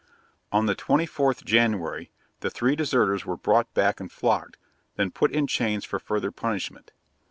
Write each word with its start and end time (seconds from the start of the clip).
On 0.51 0.65
the 0.65 0.73
24th 0.73 1.45
January, 1.45 2.09
the 2.39 2.49
three 2.49 2.75
deserters 2.75 3.23
were 3.23 3.37
brought 3.37 3.71
back 3.75 3.99
and 3.99 4.11
flogged, 4.11 4.57
then 4.95 5.11
put 5.11 5.31
in 5.31 5.47
irons 5.59 5.85
for 5.85 5.99
further 5.99 6.31
punishment. 6.31 6.91